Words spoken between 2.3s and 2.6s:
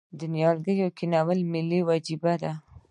ده؟